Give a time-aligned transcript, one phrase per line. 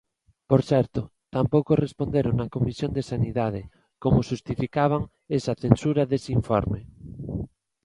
[0.49, 1.01] Por certo,
[1.35, 3.61] tampouco responderon na Comisión de Sanidade
[4.03, 5.01] como xustificaban
[5.37, 6.79] esa censura dese informe.